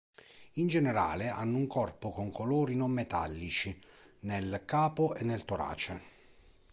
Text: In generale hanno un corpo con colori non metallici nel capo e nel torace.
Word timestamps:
In 0.53 0.65
generale 0.65 1.27
hanno 1.27 1.57
un 1.57 1.67
corpo 1.67 2.09
con 2.09 2.31
colori 2.31 2.75
non 2.75 2.89
metallici 2.89 3.79
nel 4.21 4.63
capo 4.65 5.13
e 5.13 5.23
nel 5.23 5.45
torace. 5.45 6.01